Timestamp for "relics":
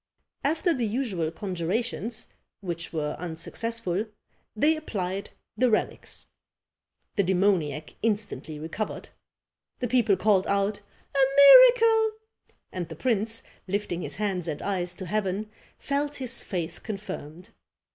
5.69-6.25